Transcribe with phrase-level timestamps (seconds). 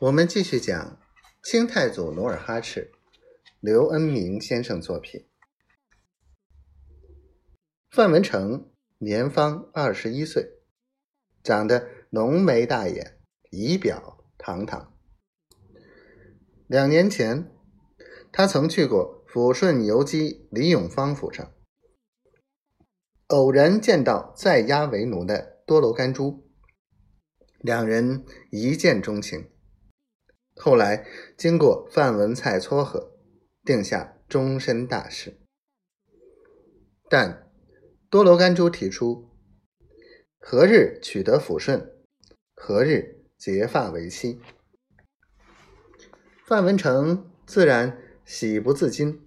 [0.00, 0.98] 我们继续讲
[1.44, 2.90] 清太祖努尔哈赤，
[3.60, 5.24] 刘恩明先生作品。
[7.92, 10.58] 范文成年方二十一岁，
[11.44, 13.20] 长得浓眉大眼，
[13.52, 14.92] 仪表堂堂。
[16.66, 17.52] 两年前，
[18.32, 21.54] 他曾去过抚顺游击李永芳府上，
[23.28, 26.50] 偶然见到在押为奴的多罗干珠，
[27.60, 29.52] 两人一见钟情。
[30.56, 33.12] 后来经过范文蔡撮合，
[33.64, 35.40] 定下终身大事。
[37.10, 37.50] 但
[38.08, 39.28] 多罗甘珠提出，
[40.38, 41.92] 何日取得抚顺，
[42.54, 44.40] 何日结发为妻。
[46.46, 49.26] 范文成自然喜不自禁。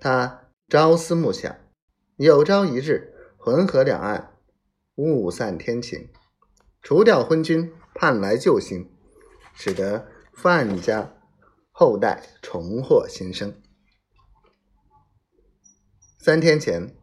[0.00, 1.56] 他朝思暮想，
[2.16, 4.36] 有朝一日浑河两岸
[4.96, 6.10] 雾散天晴，
[6.82, 8.91] 除掉昏君，盼来救星。
[9.54, 11.14] 使得范家
[11.70, 13.54] 后代重获新生。
[16.18, 16.94] 三天前，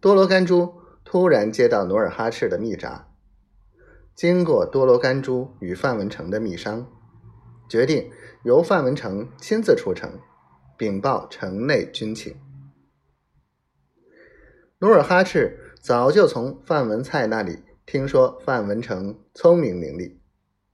[0.00, 3.08] 多罗甘珠突然接到努尔哈赤的密札，
[4.14, 6.90] 经过多罗甘珠与范文成的密商，
[7.68, 8.10] 决定
[8.42, 10.18] 由范文成亲自出城
[10.78, 12.40] 禀报城内军情。
[14.78, 20.16] 努尔哈赤早就从范文蔡那里听说范文成聪明伶俐，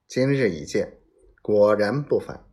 [0.06, 0.99] 今日一见。
[1.42, 2.44] 果然不凡，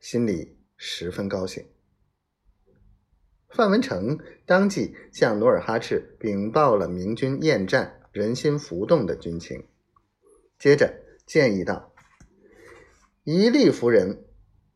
[0.00, 1.66] 心里十分高兴。
[3.50, 9.66] 范文成当即向努尔哈赤禀报了明军厌战、人心浮动的军情，
[10.58, 11.92] 接着建议道
[13.24, 14.24] ：“以利服人，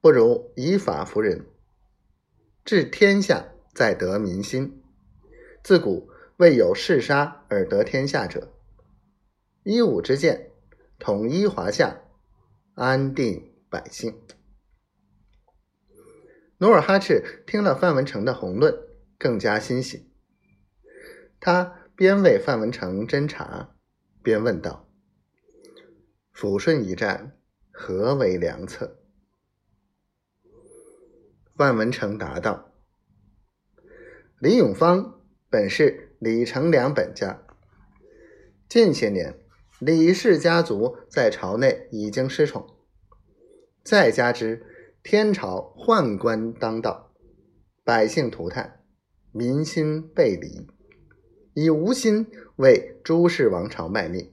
[0.02, 1.46] 不如以法服人。
[2.66, 4.82] 治天下，在得民心。
[5.64, 8.52] 自古未有嗜杀而得天下者。
[9.62, 10.50] 一武之见，
[10.98, 11.98] 统一华夏。”
[12.74, 14.18] 安定百姓。
[16.56, 18.74] 努尔哈赤听了范文成的宏论，
[19.18, 20.10] 更加欣喜。
[21.38, 23.76] 他边为范文成斟茶，
[24.22, 24.88] 边问道
[26.34, 27.36] ：“抚顺一战，
[27.70, 29.02] 何为良策？”
[31.54, 32.72] 范文成答道
[34.40, 37.42] ：“李永芳本是李成梁本家，
[38.68, 39.38] 近些年。”
[39.84, 42.64] 李氏家族在朝内已经失宠，
[43.82, 44.64] 再加之
[45.02, 47.12] 天朝宦官当道，
[47.82, 48.84] 百姓涂炭，
[49.32, 50.68] 民心背离，
[51.54, 54.32] 已无心为朱氏王朝卖命。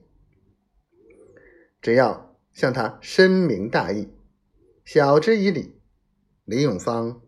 [1.82, 4.08] 只要向他深明大义，
[4.84, 5.80] 晓之以理，
[6.44, 7.20] 李永芳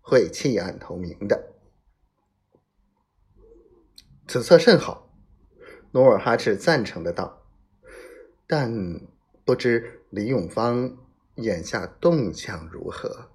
[0.00, 1.52] 会弃暗投明的。
[4.26, 5.14] 此策甚好，
[5.90, 7.42] 努尔哈赤赞成的道。
[8.46, 9.00] 但
[9.44, 10.96] 不知李永芳
[11.36, 13.28] 眼下动向如何。